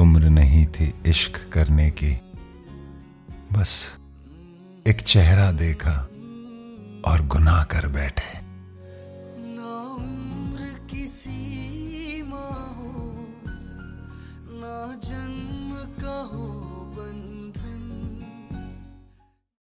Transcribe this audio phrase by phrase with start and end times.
[0.00, 2.12] उम्र नहीं थी इश्क करने की।
[3.52, 3.72] बस
[4.86, 5.92] एक चेहरा देखा
[7.10, 8.38] और गुनाह कर बैठे।
[9.54, 13.26] ना उम्र किसी हो,
[14.60, 15.59] ना जन्म